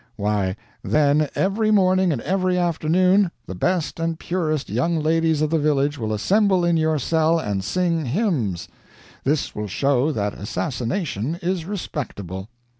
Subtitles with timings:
[0.15, 5.59] Why, then, every morning and every afternoon, the best and purest young ladies of the
[5.59, 8.67] village will assemble in your cell and sing hymns.
[9.25, 12.49] This will show that assassination is respectable.